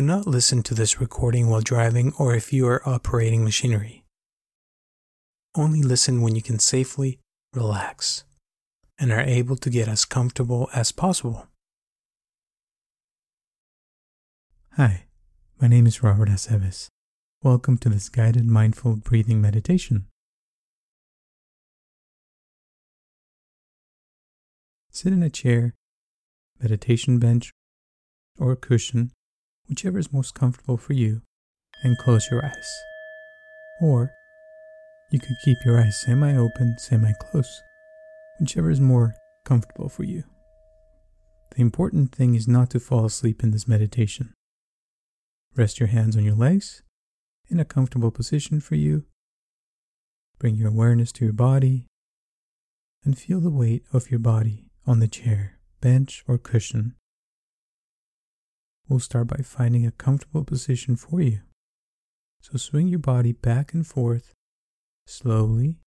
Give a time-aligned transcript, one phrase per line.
[0.00, 4.02] Do not listen to this recording while driving or if you are operating machinery.
[5.54, 7.18] Only listen when you can safely
[7.52, 8.24] relax
[8.98, 11.48] and are able to get as comfortable as possible.
[14.78, 15.04] Hi,
[15.60, 16.88] my name is Robert Aceves.
[17.42, 20.06] Welcome to this guided mindful breathing meditation.
[24.90, 25.74] Sit in a chair,
[26.58, 27.52] meditation bench,
[28.38, 29.10] or cushion,
[29.70, 31.22] whichever is most comfortable for you,
[31.82, 32.70] and close your eyes.
[33.80, 34.10] Or
[35.10, 37.62] you could keep your eyes semi open, semi closed,
[38.40, 39.14] whichever is more
[39.46, 40.24] comfortable for you.
[41.54, 44.34] The important thing is not to fall asleep in this meditation.
[45.56, 46.82] Rest your hands on your legs
[47.48, 49.04] in a comfortable position for you.
[50.38, 51.86] Bring your awareness to your body
[53.04, 56.94] and feel the weight of your body on the chair, bench, or cushion.
[58.90, 61.42] We'll start by finding a comfortable position for you.
[62.40, 64.34] So swing your body back and forth
[65.06, 65.78] slowly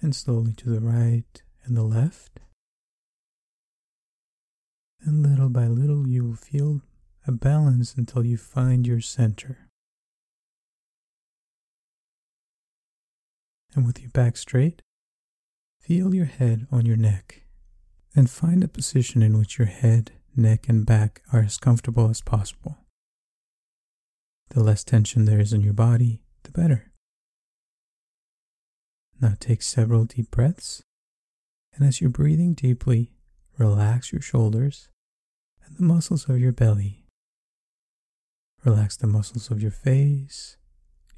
[0.00, 2.40] and slowly to the right and the left.
[5.04, 6.82] And little by little, you will feel
[7.24, 9.68] a balance until you find your center.
[13.76, 14.82] And with your back straight,
[15.78, 17.44] feel your head on your neck
[18.16, 22.20] and find a position in which your head, neck, and back are as comfortable as
[22.20, 22.78] possible.
[24.50, 26.92] The less tension there is in your body, the better.
[29.20, 30.82] Now take several deep breaths,
[31.74, 33.12] and as you're breathing deeply,
[33.58, 34.88] relax your shoulders
[35.64, 37.06] and the muscles of your belly.
[38.64, 40.56] Relax the muscles of your face,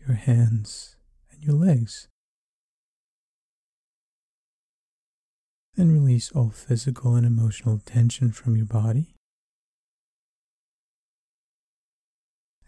[0.06, 0.96] your hands,
[1.30, 2.08] and your legs.
[5.78, 9.14] And release all physical and emotional tension from your body.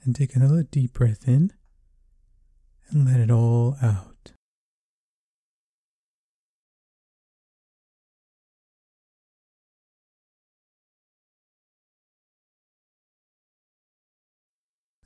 [0.05, 1.53] And take another deep breath in
[2.91, 4.33] and let it all out.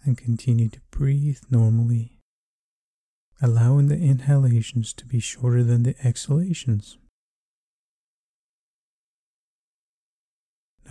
[0.05, 2.19] and continue to breathe normally,
[3.41, 6.99] allowing the inhalations to be shorter than the exhalations.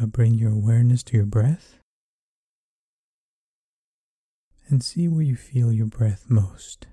[0.01, 1.75] Now bring your awareness to your breath
[4.67, 6.87] and see where you feel your breath most.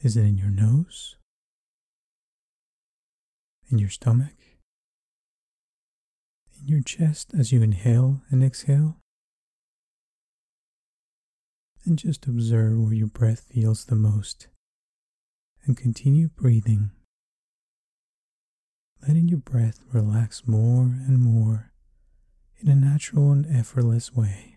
[0.00, 1.16] Is it in your nose?
[3.70, 4.32] In your stomach?
[6.62, 8.96] In your chest as you inhale and exhale?
[11.84, 14.48] and just observe where your breath feels the most.
[15.66, 16.90] And continue breathing,
[19.06, 21.70] letting your breath relax more and more
[22.58, 24.55] in a natural and effortless way.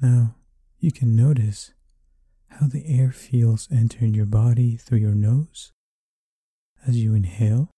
[0.00, 0.36] Now,
[0.78, 1.72] you can notice
[2.48, 5.72] how the air feels entering your body through your nose
[6.86, 7.70] as you inhale,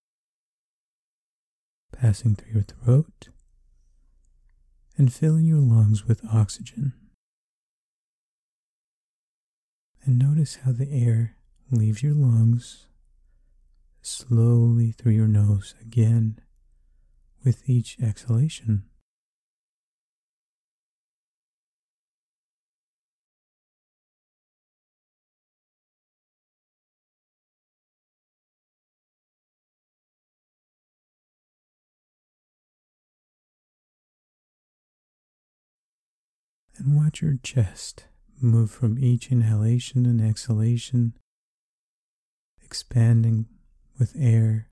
[1.92, 3.28] passing through your throat,
[4.96, 6.92] and filling your lungs with oxygen.
[10.04, 11.36] And notice how the air
[11.70, 12.86] leaves your lungs
[14.00, 16.38] slowly through your nose again
[17.44, 18.84] with each exhalation.
[36.82, 38.04] And watch your chest
[38.40, 41.14] move from each inhalation and exhalation,
[42.62, 43.46] expanding
[43.98, 44.68] with air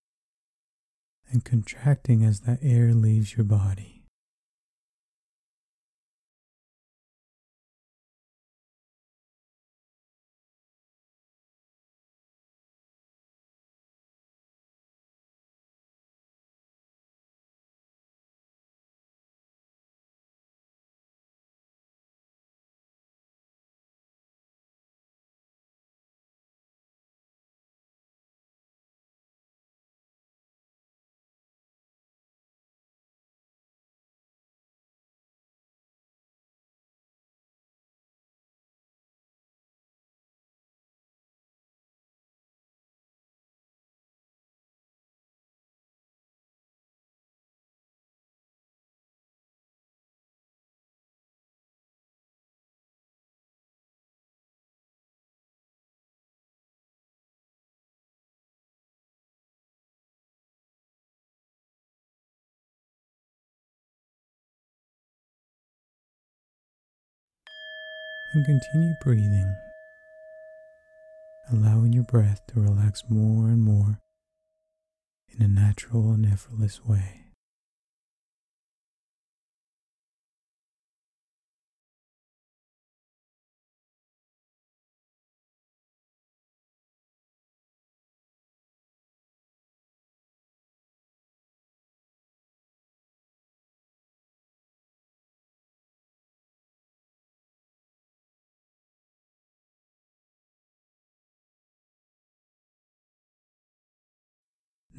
[1.30, 3.99] and contracting as that air leaves your body.
[68.32, 69.56] And continue breathing,
[71.52, 74.00] allowing your breath to relax more and more
[75.28, 77.19] in a natural and effortless way.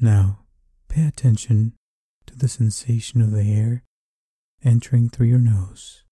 [0.04, 0.40] Now,
[0.88, 1.74] pay attention
[2.26, 3.84] to the sensation of the air
[4.64, 6.02] entering through your nose.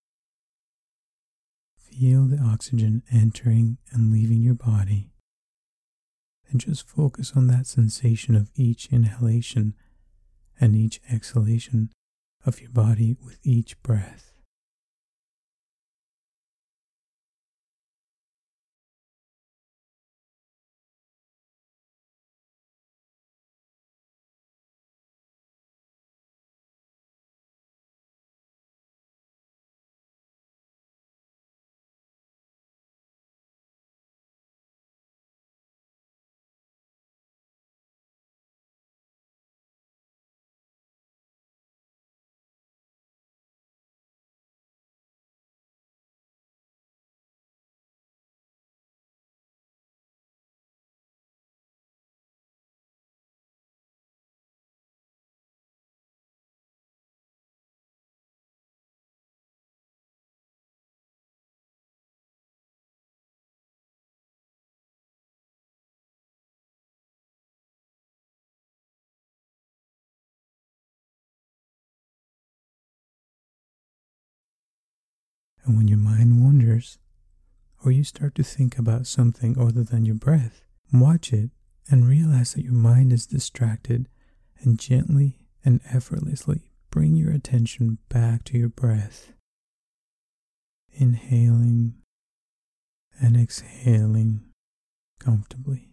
[1.76, 5.10] Feel the oxygen entering and leaving your body,
[6.48, 9.74] and just focus on that sensation of each inhalation
[10.60, 11.90] and each exhalation
[12.46, 14.29] of your body with each breath.
[75.70, 76.98] And when your mind wanders,
[77.84, 81.50] or you start to think about something other than your breath, watch it
[81.88, 84.08] and realize that your mind is distracted
[84.62, 89.32] and gently and effortlessly bring your attention back to your breath.
[90.92, 91.94] Inhaling
[93.20, 94.40] and exhaling
[95.20, 95.90] comfortably.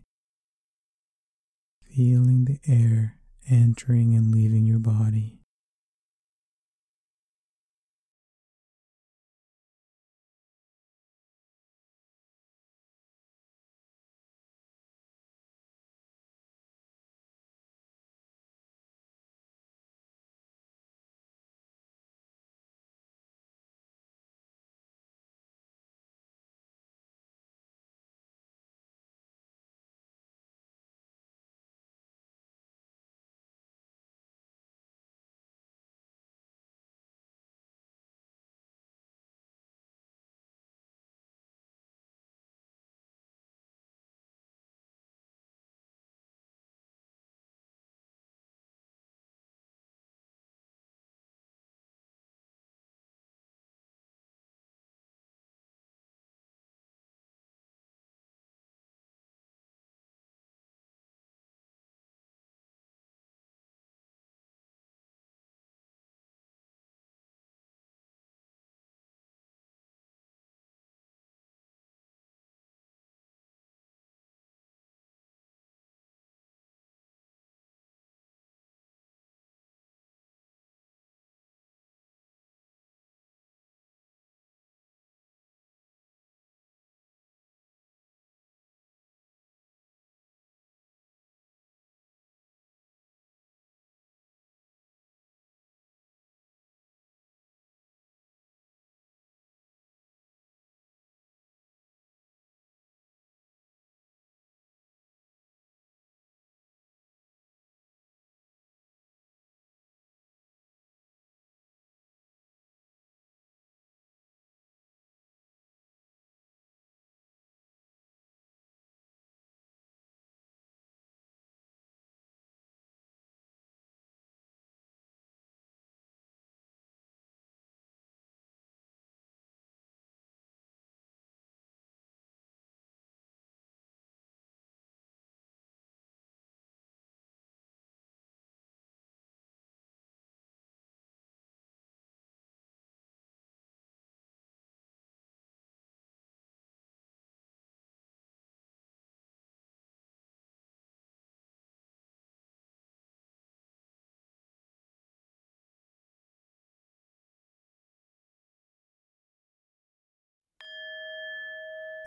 [1.95, 5.43] Feeling the air entering and leaving your body.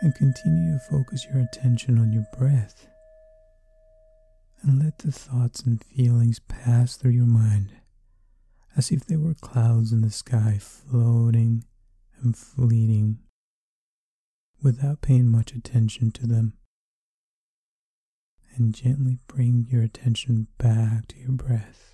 [0.01, 2.87] And continue to focus your attention on your breath.
[4.63, 7.71] And let the thoughts and feelings pass through your mind
[8.75, 11.63] as if they were clouds in the sky floating
[12.21, 13.19] and fleeting
[14.61, 16.53] without paying much attention to them.
[18.55, 21.90] And gently bring your attention back to your breath.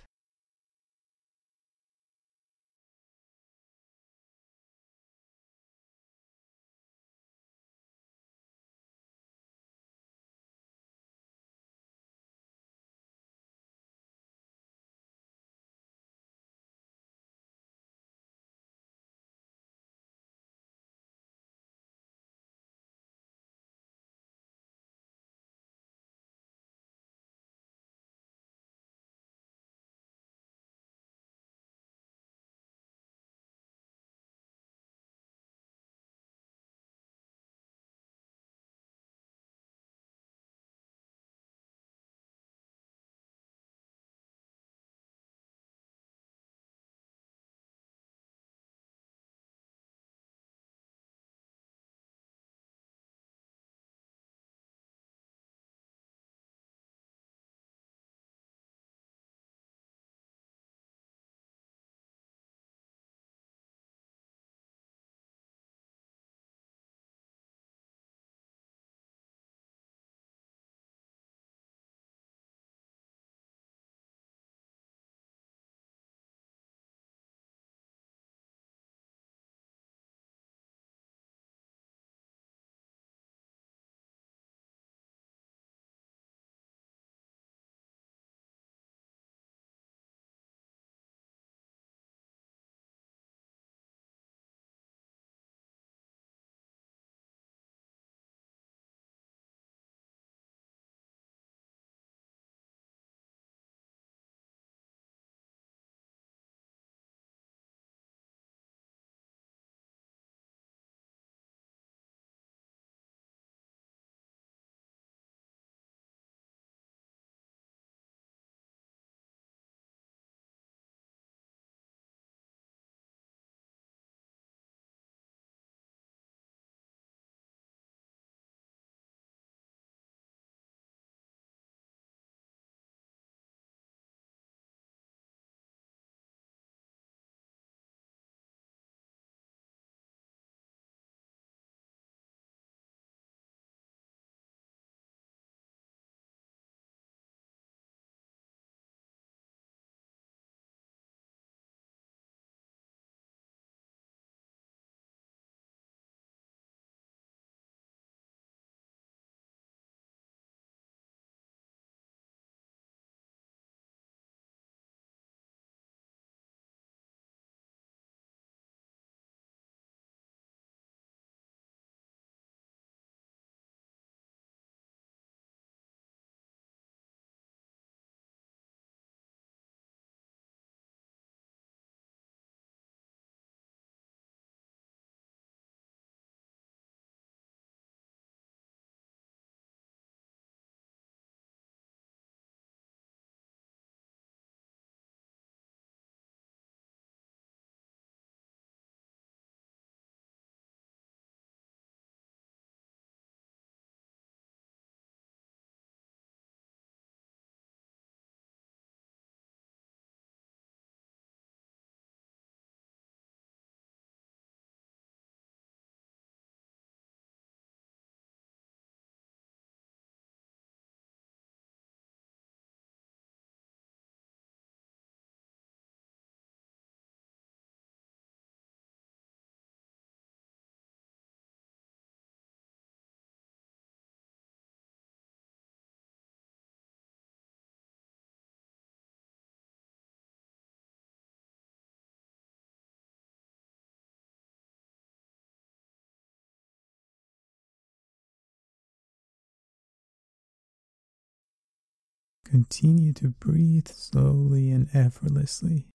[252.50, 255.86] Continue to breathe slowly and effortlessly.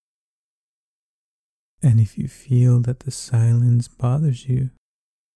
[1.82, 4.70] And if you feel that the silence bothers you,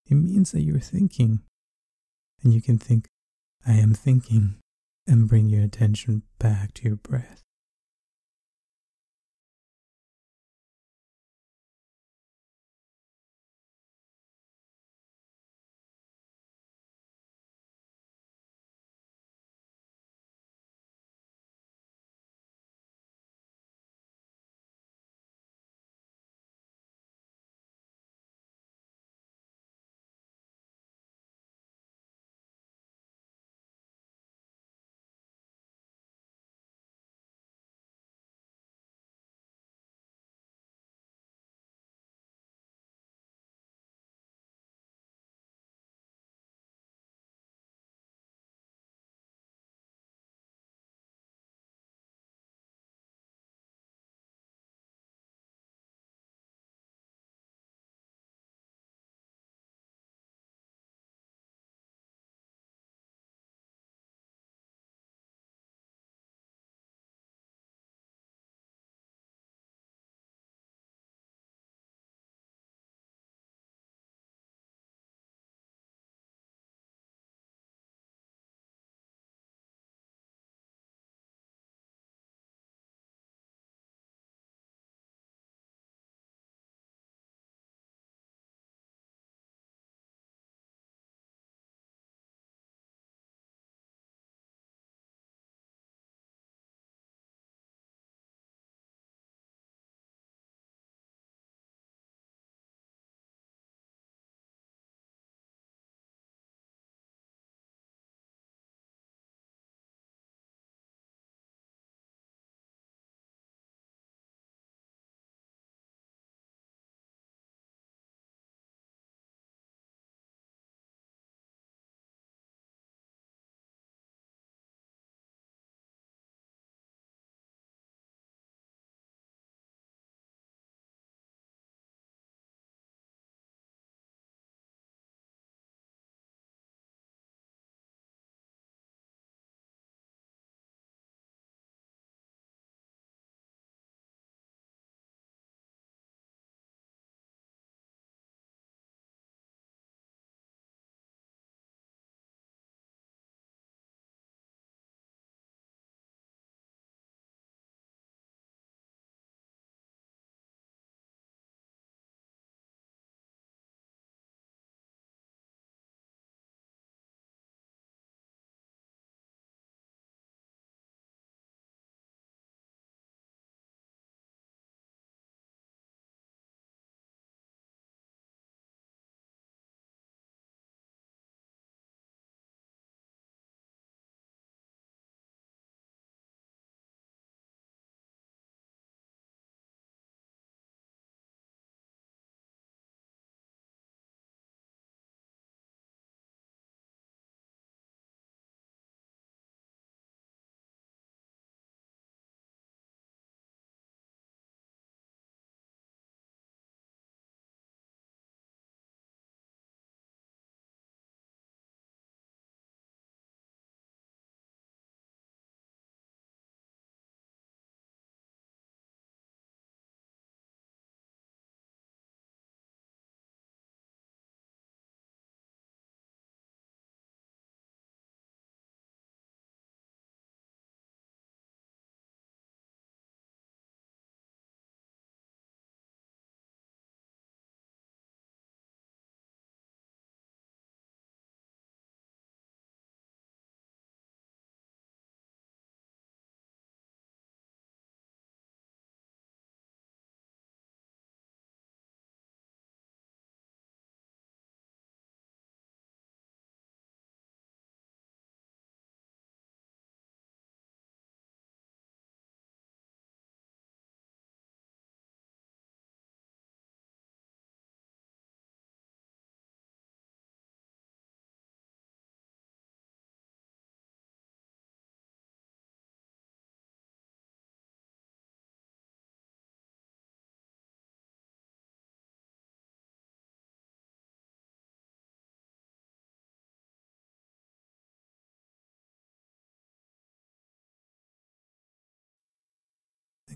[0.08, 1.40] it means that you're thinking.
[2.42, 3.06] And you can think,
[3.66, 4.56] I am thinking,
[5.06, 7.42] and bring your attention back to your breath.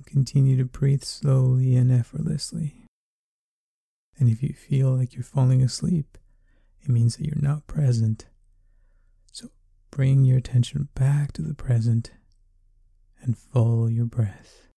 [0.06, 2.84] Continue to breathe slowly and effortlessly.
[4.18, 6.18] And if you feel like you're falling asleep,
[6.80, 8.26] it means that you're not present.
[9.30, 9.48] So
[9.90, 12.10] bring your attention back to the present
[13.20, 14.68] and follow your breath.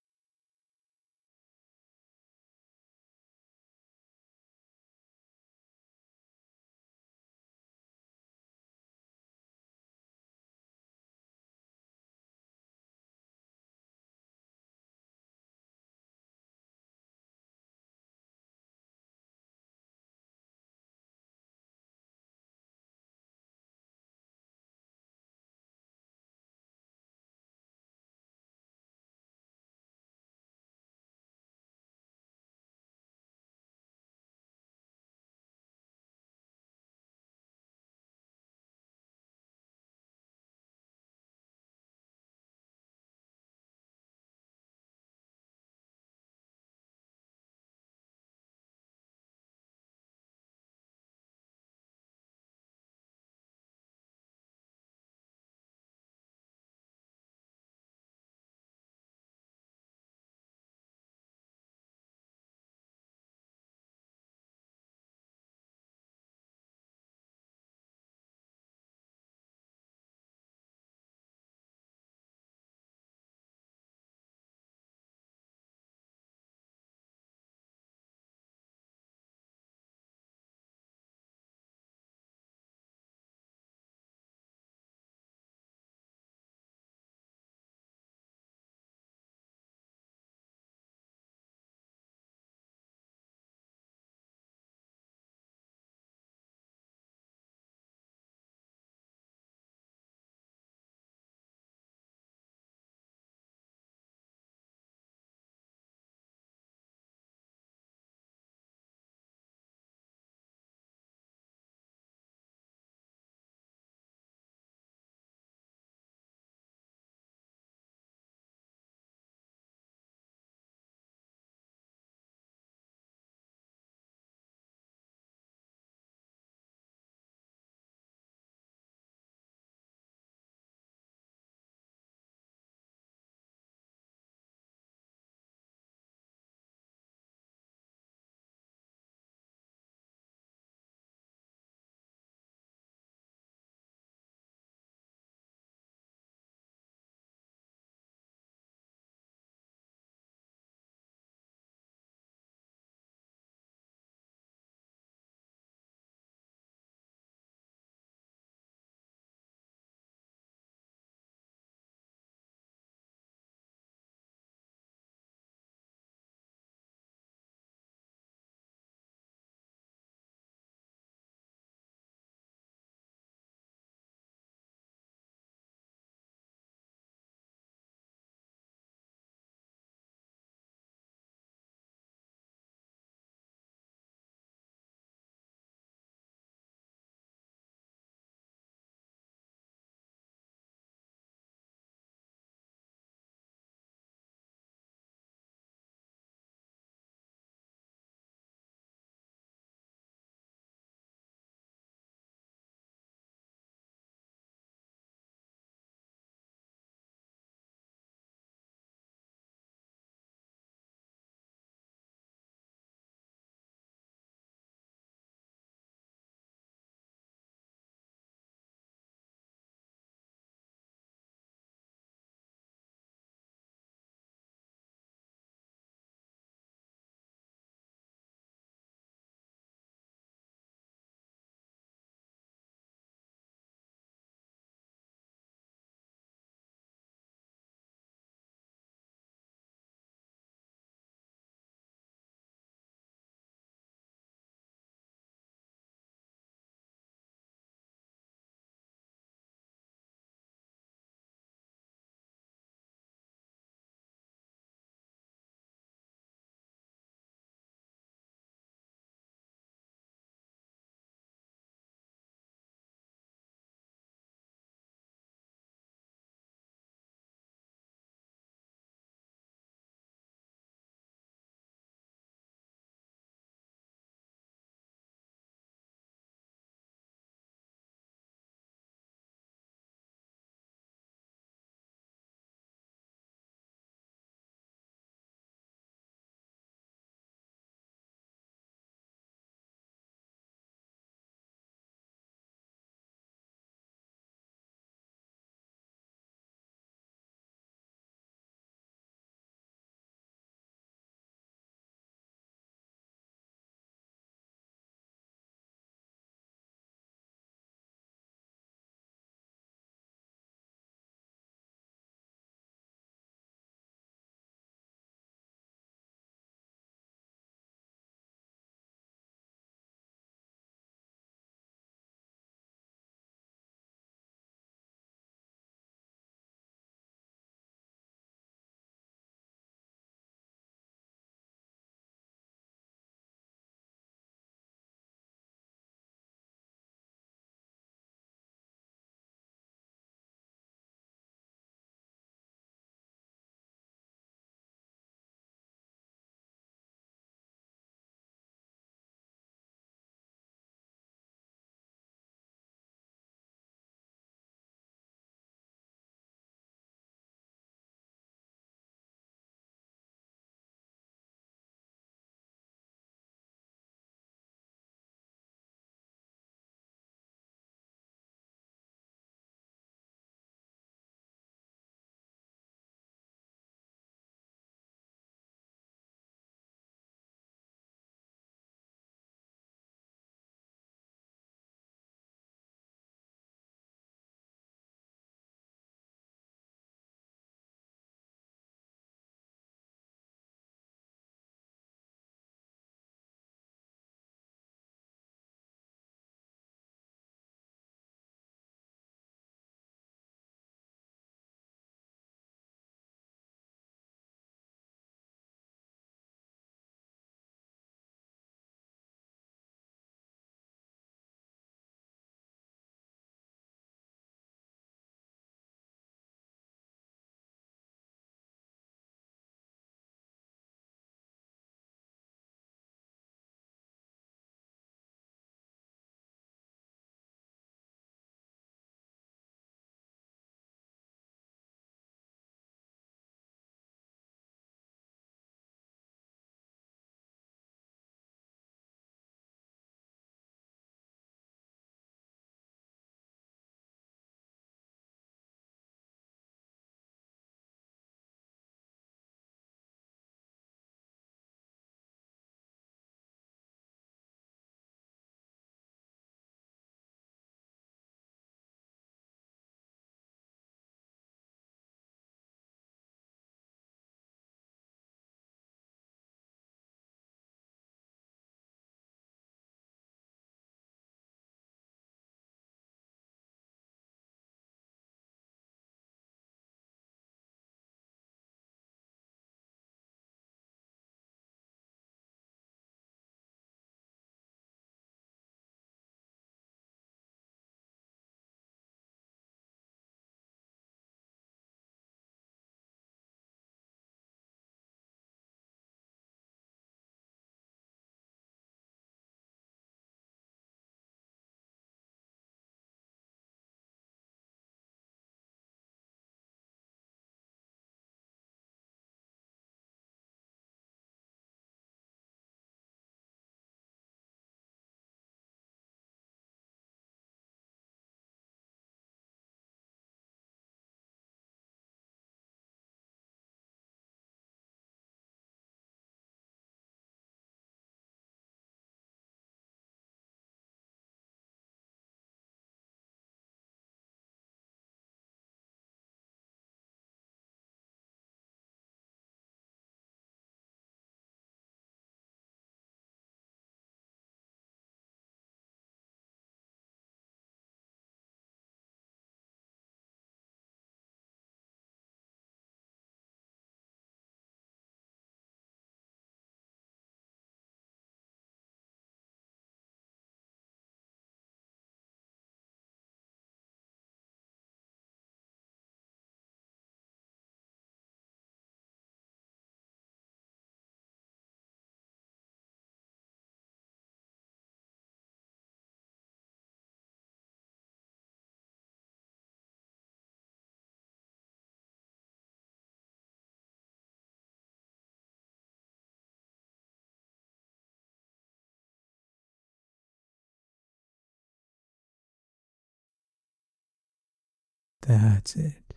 [595.08, 595.94] That's it.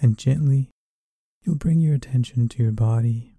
[0.00, 0.70] And gently,
[1.42, 3.34] you'll bring your attention to your body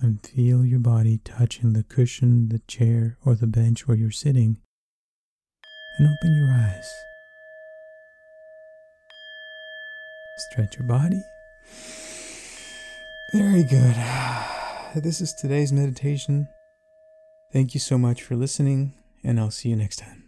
[0.00, 4.58] and feel your body touching the cushion, the chair, or the bench where you're sitting.
[5.98, 6.90] And open your eyes.
[10.50, 11.22] Stretch your body.
[13.32, 13.96] Very good.
[14.92, 16.48] This is today's meditation.
[17.52, 20.19] Thank you so much for listening, and I'll see you next time.